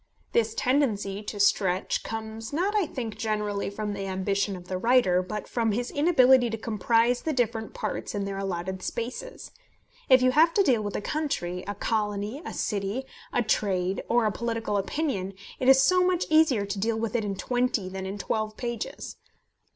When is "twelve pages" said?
18.17-19.17